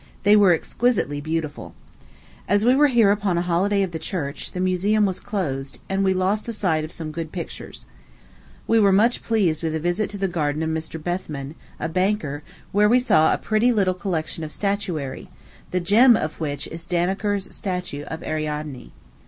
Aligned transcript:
They 0.23 0.35
were 0.35 0.51
exquisitely 0.51 1.21
beautiful. 1.21 1.75
As 2.47 2.65
we 2.65 2.73
were 2.73 2.87
here 2.87 3.11
upon 3.11 3.37
a 3.37 3.43
holiday 3.43 3.83
of 3.83 3.91
the 3.91 3.99
church, 3.99 4.51
the 4.51 4.59
Museum 4.59 5.05
was 5.05 5.19
closed, 5.19 5.77
and 5.89 6.03
we 6.03 6.11
lost 6.11 6.47
the 6.47 6.53
sight 6.53 6.83
of 6.83 6.91
some 6.91 7.11
good 7.11 7.31
pictures. 7.31 7.85
We 8.65 8.79
were 8.79 8.91
much 8.91 9.21
pleased 9.21 9.61
with 9.61 9.75
a 9.75 9.79
visit 9.79 10.09
to 10.09 10.17
the 10.17 10.27
garden 10.27 10.63
of 10.63 10.71
Mr. 10.71 10.99
Bethman, 10.99 11.53
a 11.79 11.87
banker, 11.87 12.41
where 12.71 12.89
we 12.89 12.97
saw 12.99 13.31
a 13.31 13.37
pretty 13.37 13.71
little 13.71 13.93
collection 13.93 14.43
of 14.43 14.51
statuary, 14.51 15.29
the 15.69 15.79
gem 15.79 16.17
of 16.17 16.39
which 16.39 16.65
is 16.69 16.87
Dannecker's 16.87 17.55
statue 17.55 18.01
of 18.05 18.23
Ariadne. 18.23 18.91